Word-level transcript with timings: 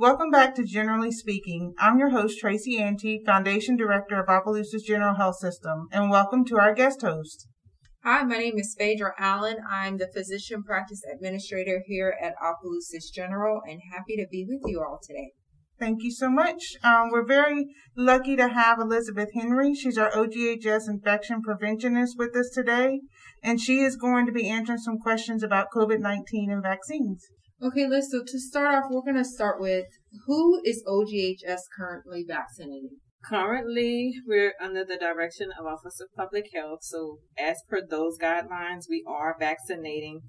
Welcome 0.00 0.30
back 0.30 0.54
to 0.54 0.62
Generally 0.62 1.10
Speaking. 1.10 1.74
I'm 1.76 1.98
your 1.98 2.10
host, 2.10 2.38
Tracy 2.38 2.80
Ante, 2.80 3.20
Foundation 3.26 3.76
Director 3.76 4.22
of 4.22 4.28
Opelousas 4.28 4.84
General 4.84 5.16
Health 5.16 5.38
System, 5.40 5.88
and 5.90 6.08
welcome 6.08 6.44
to 6.44 6.56
our 6.56 6.72
guest 6.72 7.02
host. 7.02 7.48
Hi, 8.04 8.22
my 8.22 8.38
name 8.38 8.58
is 8.58 8.76
Phaedra 8.78 9.14
Allen. 9.18 9.56
I'm 9.68 9.96
the 9.96 10.06
Physician 10.14 10.62
Practice 10.62 11.02
Administrator 11.12 11.82
here 11.84 12.14
at 12.22 12.34
Opelousas 12.40 13.10
General 13.12 13.60
and 13.68 13.80
happy 13.92 14.14
to 14.14 14.26
be 14.30 14.46
with 14.48 14.60
you 14.66 14.80
all 14.80 15.00
today. 15.04 15.32
Thank 15.80 16.04
you 16.04 16.12
so 16.12 16.30
much. 16.30 16.76
Um, 16.84 17.08
we're 17.10 17.26
very 17.26 17.66
lucky 17.96 18.36
to 18.36 18.50
have 18.50 18.78
Elizabeth 18.78 19.30
Henry. 19.34 19.74
She's 19.74 19.98
our 19.98 20.12
OGHS 20.12 20.88
infection 20.88 21.42
preventionist 21.42 22.10
with 22.16 22.36
us 22.36 22.50
today, 22.54 23.00
and 23.42 23.60
she 23.60 23.80
is 23.80 23.96
going 23.96 24.26
to 24.26 24.32
be 24.32 24.48
answering 24.48 24.78
some 24.78 24.98
questions 24.98 25.42
about 25.42 25.72
COVID 25.74 25.98
19 25.98 26.52
and 26.52 26.62
vaccines. 26.62 27.26
Okay, 27.60 27.88
Liz, 27.88 28.12
so 28.12 28.22
to 28.22 28.38
start 28.38 28.72
off, 28.72 28.84
we're 28.88 29.02
going 29.02 29.16
to 29.16 29.24
start 29.24 29.60
with 29.60 29.86
who 30.26 30.60
is 30.64 30.84
OGHS 30.86 31.62
currently 31.76 32.24
vaccinating? 32.24 32.98
Currently, 33.24 34.12
we're 34.24 34.54
under 34.62 34.84
the 34.84 34.96
direction 34.96 35.50
of 35.58 35.66
Office 35.66 35.98
of 36.00 36.14
Public 36.16 36.50
Health. 36.54 36.84
So, 36.84 37.18
as 37.36 37.56
per 37.68 37.80
those 37.84 38.16
guidelines, 38.16 38.84
we 38.88 39.04
are 39.08 39.34
vaccinating 39.40 40.20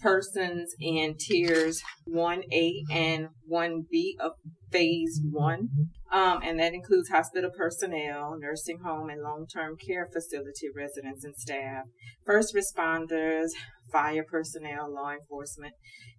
persons 0.00 0.74
in 0.80 1.16
tiers 1.18 1.82
1A 2.08 2.72
and 2.90 3.28
1B 3.50 4.18
of 4.20 4.32
phase 4.70 5.20
one. 5.30 5.68
Um, 6.12 6.40
and 6.42 6.58
that 6.58 6.74
includes 6.74 7.08
hospital 7.08 7.50
personnel, 7.56 8.36
nursing 8.38 8.80
home 8.84 9.10
and 9.10 9.22
long 9.22 9.46
term 9.46 9.76
care 9.76 10.08
facility 10.12 10.68
residents 10.74 11.24
and 11.24 11.36
staff, 11.36 11.84
first 12.26 12.54
responders, 12.54 13.50
fire 13.92 14.24
personnel, 14.28 14.92
law 14.92 15.12
enforcement. 15.12 15.74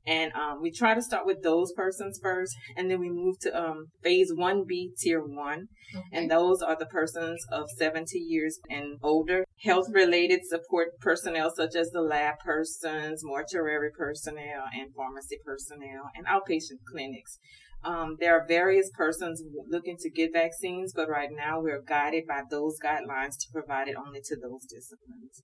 And 0.06 0.32
um, 0.34 0.62
we 0.62 0.72
try 0.72 0.94
to 0.94 1.02
start 1.02 1.26
with 1.26 1.44
those 1.44 1.74
persons 1.74 2.20
first, 2.22 2.56
and 2.76 2.90
then 2.90 3.00
we 3.00 3.10
move 3.10 3.38
to 3.42 3.56
um, 3.56 3.88
phase 4.02 4.32
1B, 4.32 4.98
tier 4.98 5.22
1. 5.22 5.68
Okay. 5.94 6.04
And 6.14 6.32
those 6.32 6.62
are 6.62 6.78
the 6.78 6.86
persons 6.86 7.46
of 7.52 7.70
70 7.70 8.18
years 8.18 8.60
and 8.70 8.98
older. 9.04 9.46
Health 9.64 9.88
related 9.92 10.42
support 10.44 11.00
personnel, 11.00 11.52
such 11.56 11.76
as 11.76 11.92
the 11.92 12.02
lab 12.02 12.40
persons, 12.40 13.22
mortuary 13.24 13.92
personnel, 13.96 14.64
and 14.74 14.94
pharmacy 14.96 15.38
personnel, 15.46 16.10
and 16.16 16.26
outpatient 16.26 16.80
clinics. 16.92 17.38
Um, 17.84 18.18
there 18.20 18.38
are 18.38 18.46
various 18.48 18.90
persons 18.96 19.44
looking 19.68 19.98
to 20.00 20.10
get 20.10 20.34
vaccines, 20.34 20.94
but 20.96 21.10
right 21.10 21.30
now 21.32 21.60
we're 21.60 21.82
guided 21.82 22.26
by 22.28 22.42
those 22.50 22.78
guidelines 22.84 23.38
to 23.40 23.48
provide 23.54 23.88
it 23.88 23.96
only 23.96 24.22
to 24.26 24.36
those 24.36 24.66
disciplines. 24.66 25.42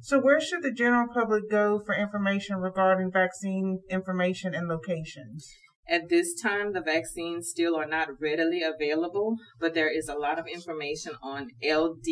So, 0.00 0.20
where 0.20 0.40
should 0.40 0.62
the 0.62 0.72
general 0.72 1.06
public 1.12 1.50
go 1.50 1.80
for 1.84 1.94
information 1.94 2.56
regarding 2.56 3.10
vaccine 3.10 3.80
information 3.88 4.54
and 4.54 4.68
locations? 4.68 5.50
At 5.88 6.08
this 6.08 6.34
time, 6.40 6.72
the 6.72 6.80
vaccines 6.80 7.48
still 7.48 7.76
are 7.76 7.86
not 7.86 8.20
readily 8.20 8.62
available, 8.62 9.36
but 9.60 9.74
there 9.74 9.90
is 9.90 10.08
a 10.08 10.14
lot 10.14 10.38
of 10.38 10.46
information 10.46 11.12
on 11.22 11.48
ldh.la.gov 11.62 12.04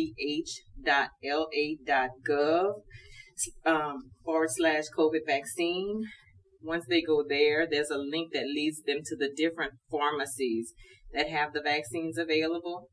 um, 3.65 4.11
forward 4.23 4.49
slash 4.51 4.83
COVID 4.95 5.25
vaccine. 5.25 6.03
Once 6.61 6.85
they 6.87 7.01
go 7.01 7.23
there, 7.27 7.67
there's 7.69 7.89
a 7.89 7.97
link 7.97 8.31
that 8.33 8.45
leads 8.45 8.83
them 8.83 8.99
to 9.05 9.15
the 9.17 9.31
different 9.35 9.73
pharmacies 9.89 10.73
that 11.13 11.29
have 11.29 11.53
the 11.53 11.61
vaccines 11.61 12.17
available 12.17 12.89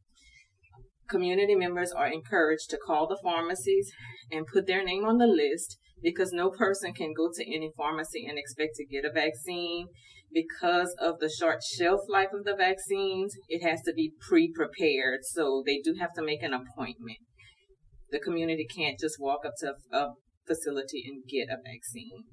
community 1.10 1.56
members 1.56 1.92
are 1.92 2.06
encouraged 2.06 2.70
to 2.70 2.78
call 2.78 3.06
the 3.06 3.18
pharmacies 3.22 3.90
and 4.30 4.46
put 4.46 4.66
their 4.66 4.84
name 4.84 5.04
on 5.04 5.18
the 5.18 5.26
list 5.26 5.76
because 6.02 6.32
no 6.32 6.50
person 6.50 6.94
can 6.94 7.12
go 7.14 7.28
to 7.34 7.44
any 7.44 7.70
pharmacy 7.76 8.24
and 8.26 8.38
expect 8.38 8.74
to 8.76 8.86
get 8.86 9.04
a 9.04 9.12
vaccine 9.12 9.86
because 10.32 10.94
of 10.98 11.18
the 11.18 11.30
short 11.30 11.58
shelf 11.62 12.00
life 12.08 12.32
of 12.32 12.44
the 12.44 12.56
vaccines 12.56 13.34
it 13.48 13.62
has 13.62 13.82
to 13.82 13.92
be 13.92 14.12
pre-prepared 14.28 15.20
so 15.22 15.62
they 15.64 15.78
do 15.78 15.94
have 15.98 16.12
to 16.12 16.22
make 16.22 16.42
an 16.42 16.54
appointment 16.54 17.18
the 18.10 18.20
community 18.20 18.66
can't 18.66 18.98
just 18.98 19.16
walk 19.18 19.40
up 19.44 19.54
to 19.58 19.74
a 19.92 20.08
facility 20.46 21.02
and 21.06 21.22
get 21.28 21.52
a 21.52 21.56
vaccine 21.56 22.24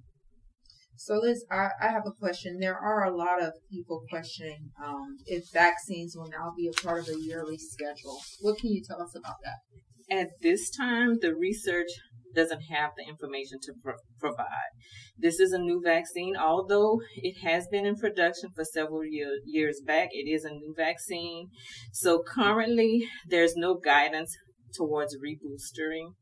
so, 1.00 1.20
Liz, 1.20 1.46
I, 1.52 1.70
I 1.80 1.90
have 1.90 2.08
a 2.08 2.12
question. 2.12 2.58
There 2.60 2.78
are 2.78 3.04
a 3.04 3.16
lot 3.16 3.42
of 3.42 3.54
people 3.72 4.02
questioning 4.10 4.72
um, 4.84 5.18
if 5.28 5.44
vaccines 5.54 6.16
will 6.18 6.28
now 6.28 6.54
be 6.58 6.68
a 6.68 6.82
part 6.82 7.02
of 7.02 7.10
a 7.10 7.20
yearly 7.20 7.60
schedule. 7.60 8.20
What 8.42 8.58
can 8.58 8.72
you 8.72 8.82
tell 8.84 9.02
us 9.02 9.16
about 9.16 9.36
that? 9.44 10.18
At 10.18 10.30
this 10.42 10.72
time, 10.72 11.20
the 11.22 11.36
research 11.36 11.90
doesn't 12.38 12.64
have 12.76 12.92
the 12.96 13.04
information 13.06 13.58
to 13.64 13.74
pro- 13.84 14.06
provide. 14.20 14.72
This 15.18 15.40
is 15.40 15.52
a 15.52 15.60
new 15.60 15.82
vaccine, 15.84 16.36
although 16.38 17.02
it 17.16 17.36
has 17.44 17.68
been 17.68 17.86
in 17.86 17.98
production 17.98 18.52
for 18.56 18.64
several 18.64 19.04
year- 19.04 19.42
years 19.46 19.82
back. 19.86 20.10
It 20.14 20.30
is 20.36 20.46
a 20.46 20.52
new 20.52 20.74
vaccine. 20.78 21.50
So 21.92 22.24
currently, 22.24 23.10
there's 23.28 23.56
no 23.56 23.76
guidance 23.76 24.32
towards 24.74 25.18
reboostering 25.18 26.14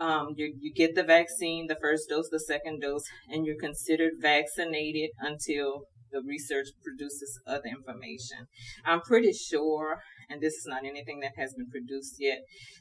um, 0.00 0.34
you, 0.36 0.54
you 0.60 0.72
get 0.72 0.94
the 0.94 1.02
vaccine, 1.02 1.66
the 1.66 1.76
first 1.80 2.08
dose, 2.08 2.28
the 2.30 2.40
second 2.40 2.80
dose, 2.80 3.04
and 3.28 3.44
you're 3.44 3.58
considered 3.58 4.12
vaccinated 4.20 5.10
until 5.18 5.82
the 6.12 6.22
research 6.26 6.68
produces 6.82 7.40
other 7.46 7.68
information. 7.68 8.46
I'm 8.84 9.00
pretty 9.00 9.32
sure, 9.32 10.00
and 10.28 10.40
this 10.40 10.54
is 10.54 10.66
not 10.66 10.84
anything 10.84 11.20
that 11.20 11.32
has 11.36 11.54
been 11.54 11.70
produced 11.70 12.16
yet, 12.18 12.38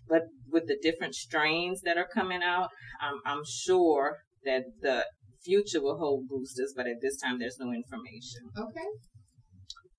but 0.07 0.23
with 0.51 0.67
the 0.67 0.77
different 0.81 1.15
strains 1.15 1.81
that 1.81 1.97
are 1.97 2.07
coming 2.13 2.41
out, 2.43 2.69
I'm, 3.01 3.19
I'm 3.25 3.43
sure 3.45 4.17
that 4.45 4.63
the 4.81 5.05
future 5.43 5.81
will 5.81 5.97
hold 5.97 6.27
boosters, 6.27 6.73
but 6.75 6.87
at 6.87 7.01
this 7.01 7.17
time 7.17 7.39
there's 7.39 7.57
no 7.59 7.71
information. 7.71 8.49
Okay. 8.57 8.87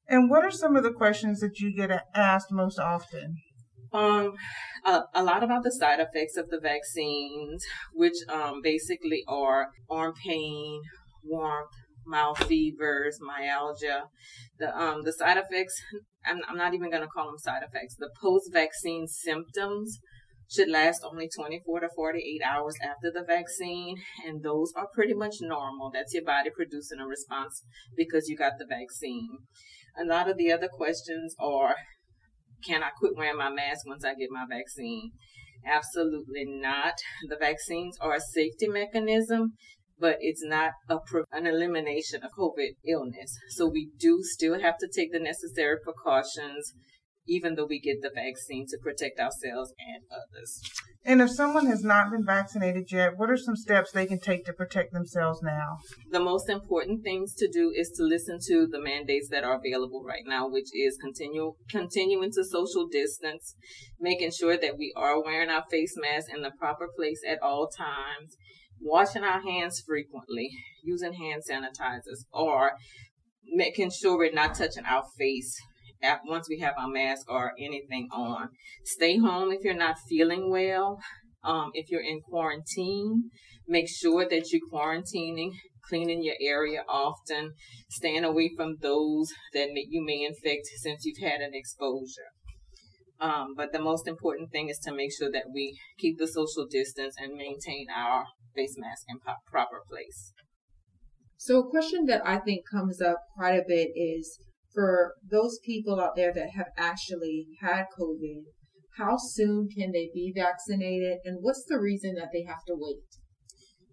And 0.08 0.30
what 0.30 0.44
are 0.44 0.50
some 0.50 0.74
of 0.74 0.82
the 0.82 0.92
questions 0.92 1.40
that 1.40 1.58
you 1.60 1.74
get 1.74 1.90
asked 2.14 2.50
most 2.50 2.78
often? 2.78 3.36
Um, 3.92 4.34
a, 4.84 5.02
a, 5.14 5.22
lot 5.22 5.42
about 5.42 5.62
the 5.64 5.70
side 5.70 5.98
effects 5.98 6.36
of 6.36 6.50
the 6.50 6.60
vaccines, 6.60 7.64
which 7.94 8.16
um, 8.28 8.60
basically 8.62 9.22
are 9.26 9.68
arm 9.88 10.12
pain, 10.22 10.82
warmth, 11.24 11.70
mild 12.08 12.38
fevers, 12.38 13.18
myalgia. 13.20 14.04
The 14.58 14.76
um 14.76 15.02
the 15.02 15.12
side 15.12 15.36
effects, 15.36 15.80
I'm, 16.26 16.40
I'm 16.48 16.56
not 16.56 16.74
even 16.74 16.90
going 16.90 17.02
to 17.02 17.08
call 17.08 17.26
them 17.26 17.38
side 17.38 17.62
effects. 17.62 17.96
The 17.96 18.10
post-vaccine 18.20 19.06
symptoms 19.06 20.00
should 20.50 20.70
last 20.70 21.02
only 21.04 21.28
24 21.28 21.80
to 21.80 21.88
48 21.94 22.40
hours 22.42 22.74
after 22.82 23.12
the 23.12 23.22
vaccine, 23.22 23.96
and 24.26 24.42
those 24.42 24.72
are 24.76 24.88
pretty 24.94 25.14
much 25.14 25.36
normal. 25.40 25.90
That's 25.92 26.14
your 26.14 26.24
body 26.24 26.50
producing 26.54 27.00
a 27.00 27.06
response 27.06 27.62
because 27.96 28.28
you 28.28 28.36
got 28.36 28.52
the 28.58 28.66
vaccine. 28.66 29.28
A 30.00 30.04
lot 30.04 30.28
of 30.28 30.38
the 30.38 30.50
other 30.50 30.68
questions 30.68 31.34
are 31.38 31.74
can 32.64 32.82
I 32.82 32.90
quit 32.98 33.12
wearing 33.16 33.38
my 33.38 33.50
mask 33.50 33.86
once 33.86 34.04
I 34.04 34.14
get 34.14 34.30
my 34.30 34.44
vaccine? 34.48 35.12
Absolutely 35.66 36.44
not. 36.46 36.94
The 37.28 37.36
vaccines 37.36 37.96
are 38.00 38.14
a 38.14 38.20
safety 38.20 38.68
mechanism, 38.68 39.54
but 40.00 40.16
it's 40.20 40.44
not 40.44 40.72
a, 40.88 40.98
an 41.32 41.46
elimination 41.46 42.22
of 42.22 42.30
COVID 42.38 42.76
illness. 42.86 43.36
So 43.50 43.66
we 43.66 43.90
do 43.98 44.20
still 44.22 44.60
have 44.60 44.78
to 44.78 44.88
take 44.88 45.12
the 45.12 45.20
necessary 45.20 45.76
precautions 45.82 46.74
even 47.28 47.54
though 47.54 47.66
we 47.66 47.78
get 47.78 48.00
the 48.02 48.10
vaccine 48.14 48.66
to 48.68 48.78
protect 48.82 49.20
ourselves 49.20 49.72
and 49.78 50.02
others. 50.10 50.60
And 51.04 51.22
if 51.22 51.30
someone 51.30 51.66
has 51.66 51.84
not 51.84 52.10
been 52.10 52.24
vaccinated 52.24 52.90
yet, 52.90 53.12
what 53.16 53.30
are 53.30 53.36
some 53.36 53.56
steps 53.56 53.92
they 53.92 54.06
can 54.06 54.18
take 54.18 54.44
to 54.46 54.52
protect 54.52 54.92
themselves 54.92 55.40
now? 55.42 55.78
The 56.10 56.20
most 56.20 56.48
important 56.48 57.02
things 57.04 57.34
to 57.34 57.48
do 57.48 57.72
is 57.74 57.90
to 57.96 58.02
listen 58.02 58.38
to 58.48 58.66
the 58.66 58.80
mandates 58.80 59.28
that 59.30 59.44
are 59.44 59.58
available 59.58 60.02
right 60.04 60.24
now, 60.26 60.48
which 60.48 60.68
is 60.74 60.98
continue 61.00 61.52
continuing 61.70 62.32
to 62.32 62.44
social 62.44 62.88
distance, 62.88 63.54
making 64.00 64.32
sure 64.32 64.56
that 64.56 64.76
we 64.78 64.92
are 64.96 65.22
wearing 65.22 65.50
our 65.50 65.64
face 65.70 65.94
masks 65.96 66.32
in 66.34 66.42
the 66.42 66.50
proper 66.58 66.88
place 66.96 67.20
at 67.28 67.38
all 67.42 67.68
times, 67.68 68.36
washing 68.80 69.24
our 69.24 69.40
hands 69.40 69.82
frequently, 69.86 70.50
using 70.82 71.14
hand 71.14 71.42
sanitizers, 71.48 72.24
or 72.32 72.72
making 73.44 73.90
sure 73.90 74.16
we're 74.16 74.32
not 74.32 74.54
touching 74.54 74.84
our 74.84 75.04
face 75.18 75.56
once 76.24 76.48
we 76.48 76.60
have 76.60 76.74
our 76.78 76.88
mask 76.88 77.28
or 77.28 77.52
anything 77.58 78.08
on. 78.12 78.48
Stay 78.84 79.18
home 79.18 79.50
if 79.52 79.64
you're 79.64 79.74
not 79.74 79.96
feeling 80.08 80.50
well. 80.50 80.98
Um, 81.44 81.70
if 81.74 81.90
you're 81.90 82.02
in 82.02 82.20
quarantine, 82.20 83.30
make 83.66 83.88
sure 83.88 84.28
that 84.28 84.52
you're 84.52 84.68
quarantining, 84.72 85.52
cleaning 85.88 86.22
your 86.22 86.34
area 86.40 86.82
often, 86.88 87.52
staying 87.90 88.24
away 88.24 88.50
from 88.56 88.76
those 88.80 89.32
that 89.54 89.68
may, 89.72 89.86
you 89.88 90.04
may 90.04 90.24
infect 90.24 90.66
since 90.82 91.04
you've 91.04 91.22
had 91.22 91.40
an 91.40 91.50
exposure. 91.54 92.32
Um, 93.20 93.54
but 93.56 93.72
the 93.72 93.80
most 93.80 94.06
important 94.06 94.50
thing 94.52 94.68
is 94.68 94.78
to 94.80 94.92
make 94.92 95.10
sure 95.16 95.30
that 95.32 95.46
we 95.52 95.78
keep 95.98 96.18
the 96.18 96.28
social 96.28 96.66
distance 96.70 97.16
and 97.18 97.34
maintain 97.34 97.86
our 97.94 98.26
face 98.58 98.74
mask 98.76 99.04
in 99.08 99.20
po- 99.24 99.42
proper 99.46 99.82
place. 99.88 100.32
So, 101.36 101.60
a 101.60 101.70
question 101.70 102.06
that 102.06 102.26
I 102.26 102.38
think 102.38 102.64
comes 102.68 103.00
up 103.00 103.18
quite 103.36 103.54
a 103.54 103.64
bit 103.66 103.90
is 103.94 104.40
for 104.74 105.14
those 105.30 105.58
people 105.64 106.00
out 106.00 106.16
there 106.16 106.32
that 106.34 106.50
have 106.56 106.68
actually 106.76 107.46
had 107.60 107.86
COVID, 107.98 108.42
how 108.96 109.16
soon 109.16 109.68
can 109.68 109.92
they 109.92 110.10
be 110.12 110.32
vaccinated 110.34 111.18
and 111.24 111.38
what's 111.40 111.64
the 111.68 111.78
reason 111.78 112.14
that 112.16 112.30
they 112.32 112.42
have 112.42 112.64
to 112.66 112.74
wait? 112.76 113.06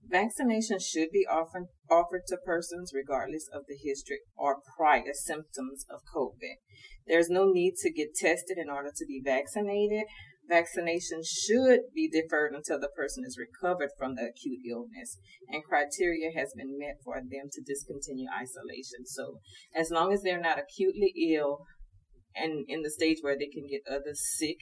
Vaccination 0.07 0.79
should 0.79 1.09
be 1.11 1.25
often 1.29 1.67
offered 1.89 2.23
to 2.27 2.37
persons 2.37 2.91
regardless 2.93 3.47
of 3.53 3.63
the 3.67 3.77
history 3.81 4.19
or 4.35 4.61
prior 4.77 5.13
symptoms 5.13 5.85
of 5.89 6.01
COVID. 6.15 6.57
There's 7.07 7.29
no 7.29 7.51
need 7.51 7.75
to 7.81 7.91
get 7.91 8.15
tested 8.15 8.57
in 8.57 8.69
order 8.69 8.89
to 8.95 9.05
be 9.05 9.21
vaccinated. 9.23 10.05
Vaccination 10.47 11.21
should 11.23 11.81
be 11.93 12.09
deferred 12.09 12.53
until 12.53 12.79
the 12.79 12.91
person 12.95 13.23
is 13.25 13.37
recovered 13.37 13.89
from 13.97 14.15
the 14.15 14.23
acute 14.23 14.59
illness 14.69 15.17
and 15.49 15.63
criteria 15.63 16.29
has 16.35 16.53
been 16.55 16.77
met 16.77 16.97
for 17.03 17.15
them 17.15 17.49
to 17.51 17.61
discontinue 17.65 18.27
isolation. 18.29 19.05
So, 19.05 19.39
as 19.75 19.89
long 19.89 20.13
as 20.13 20.21
they're 20.21 20.39
not 20.39 20.59
acutely 20.59 21.13
ill 21.33 21.65
and 22.35 22.65
in 22.67 22.83
the 22.83 22.91
stage 22.91 23.17
where 23.21 23.37
they 23.37 23.47
can 23.47 23.65
get 23.67 23.81
others 23.89 24.21
sick, 24.37 24.57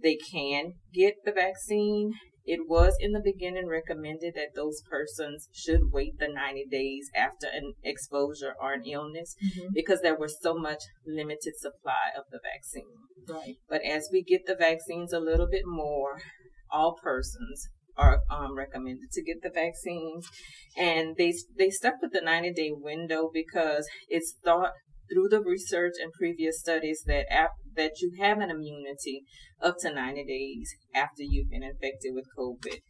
they 0.00 0.16
can 0.16 0.74
get 0.94 1.14
the 1.24 1.32
vaccine. 1.32 2.12
It 2.48 2.60
was 2.66 2.96
in 2.98 3.12
the 3.12 3.20
beginning 3.22 3.68
recommended 3.68 4.32
that 4.34 4.54
those 4.56 4.80
persons 4.90 5.50
should 5.52 5.92
wait 5.92 6.18
the 6.18 6.28
90 6.28 6.64
days 6.70 7.10
after 7.14 7.46
an 7.46 7.74
exposure 7.84 8.54
or 8.58 8.72
an 8.72 8.84
illness 8.84 9.36
mm-hmm. 9.44 9.68
because 9.74 10.00
there 10.00 10.18
was 10.18 10.38
so 10.40 10.54
much 10.54 10.82
limited 11.06 11.58
supply 11.58 12.08
of 12.16 12.24
the 12.32 12.40
vaccine. 12.42 12.96
Right. 13.28 13.56
But 13.68 13.82
as 13.84 14.08
we 14.10 14.22
get 14.22 14.46
the 14.46 14.56
vaccines 14.56 15.12
a 15.12 15.20
little 15.20 15.46
bit 15.46 15.64
more, 15.66 16.22
all 16.70 16.96
persons 17.02 17.68
are 17.98 18.20
um, 18.30 18.56
recommended 18.56 19.10
to 19.12 19.22
get 19.22 19.42
the 19.42 19.50
vaccines, 19.50 20.26
and 20.74 21.16
they 21.18 21.34
they 21.58 21.68
stuck 21.68 22.00
with 22.00 22.12
the 22.12 22.22
90 22.22 22.54
day 22.54 22.70
window 22.72 23.28
because 23.30 23.86
it's 24.08 24.36
thought 24.42 24.72
through 25.12 25.28
the 25.28 25.40
research 25.40 25.94
and 26.00 26.12
previous 26.12 26.60
studies 26.60 27.02
that 27.06 27.32
ap- 27.32 27.56
that 27.74 28.00
you 28.00 28.12
have 28.18 28.38
an 28.38 28.50
immunity 28.50 29.24
up 29.62 29.76
to 29.80 29.92
90 29.92 30.24
days 30.24 30.74
after 30.94 31.22
you've 31.22 31.50
been 31.50 31.62
infected 31.62 32.14
with 32.14 32.26
COVID 32.36 32.80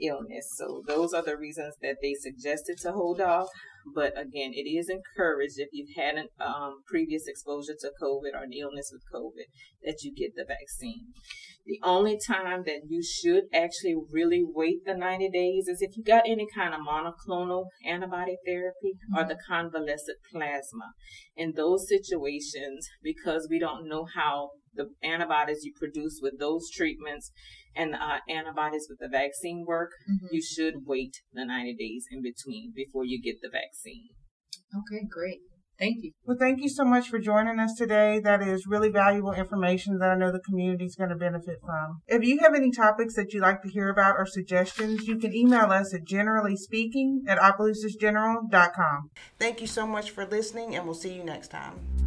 illness. 0.00 0.48
So 0.56 0.82
those 0.86 1.12
are 1.12 1.22
the 1.22 1.36
reasons 1.36 1.74
that 1.82 1.96
they 2.02 2.14
suggested 2.14 2.78
to 2.82 2.92
hold 2.92 3.20
off. 3.20 3.48
But 3.94 4.18
again, 4.18 4.52
it 4.52 4.68
is 4.68 4.88
encouraged 4.88 5.58
if 5.58 5.68
you've 5.72 5.96
had 5.96 6.16
a 6.16 6.44
um, 6.44 6.82
previous 6.86 7.26
exposure 7.26 7.74
to 7.80 7.92
COVID 8.02 8.34
or 8.34 8.44
an 8.44 8.52
illness 8.52 8.90
with 8.92 9.02
COVID 9.14 9.46
that 9.84 10.02
you 10.02 10.14
get 10.14 10.34
the 10.34 10.44
vaccine. 10.44 11.12
The 11.66 11.80
only 11.82 12.16
time 12.16 12.62
that 12.66 12.82
you 12.88 13.02
should 13.02 13.44
actually 13.52 13.96
really 14.10 14.44
wait 14.44 14.84
the 14.84 14.94
90 14.94 15.30
days 15.30 15.66
is 15.66 15.82
if 15.82 15.96
you 15.96 16.04
got 16.04 16.22
any 16.26 16.46
kind 16.54 16.72
of 16.74 16.80
monoclonal 16.80 17.66
antibody 17.84 18.36
therapy 18.46 18.94
mm-hmm. 18.94 19.18
or 19.18 19.24
the 19.26 19.38
convalescent 19.48 20.18
plasma. 20.32 20.92
In 21.36 21.52
those 21.56 21.88
situations, 21.88 22.88
because 23.02 23.48
we 23.50 23.58
don't 23.58 23.88
know 23.88 24.06
how 24.14 24.50
the 24.76 24.90
antibodies 25.02 25.64
you 25.64 25.72
produce 25.74 26.20
with 26.22 26.38
those 26.38 26.70
treatments 26.70 27.32
and 27.74 27.94
uh, 27.94 28.18
antibodies 28.28 28.86
with 28.88 28.98
the 28.98 29.08
vaccine 29.08 29.64
work, 29.66 29.90
mm-hmm. 30.10 30.26
you 30.30 30.42
should 30.42 30.86
wait 30.86 31.16
the 31.32 31.44
90 31.44 31.74
days 31.74 32.06
in 32.10 32.22
between 32.22 32.72
before 32.74 33.04
you 33.04 33.20
get 33.20 33.40
the 33.42 33.48
vaccine. 33.48 34.08
Okay, 34.74 35.04
great. 35.08 35.40
Thank 35.78 36.02
you. 36.02 36.12
Well, 36.24 36.36
thank 36.40 36.62
you 36.62 36.68
so 36.68 36.84
much 36.84 37.08
for 37.08 37.18
joining 37.18 37.58
us 37.58 37.74
today. 37.74 38.18
That 38.18 38.42
is 38.42 38.66
really 38.66 38.88
valuable 38.88 39.32
information 39.32 39.98
that 39.98 40.10
I 40.10 40.14
know 40.16 40.32
the 40.32 40.40
community 40.40 40.86
is 40.86 40.96
going 40.96 41.10
to 41.10 41.16
benefit 41.16 41.58
from. 41.64 42.00
If 42.06 42.24
you 42.24 42.38
have 42.40 42.54
any 42.54 42.70
topics 42.70 43.14
that 43.16 43.32
you'd 43.32 43.42
like 43.42 43.62
to 43.62 43.68
hear 43.68 43.90
about 43.90 44.16
or 44.16 44.26
suggestions, 44.26 45.06
you 45.06 45.18
can 45.18 45.34
email 45.34 45.70
us 45.70 45.92
at 45.92 46.04
generallyspeaking 46.04 47.28
at 47.28 47.38
opelousasgeneral.com. 47.38 49.10
Thank 49.38 49.60
you 49.60 49.66
so 49.66 49.86
much 49.86 50.10
for 50.10 50.24
listening, 50.24 50.74
and 50.74 50.86
we'll 50.86 50.94
see 50.94 51.14
you 51.14 51.24
next 51.24 51.48
time. 51.48 52.05